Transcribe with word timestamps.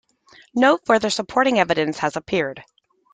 No 0.55 0.79
further 0.83 1.11
supporting 1.11 1.59
evidence 1.59 1.99
has 1.99 2.15
appeared. 2.15 2.63